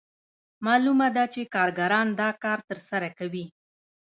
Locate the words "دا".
2.21-2.29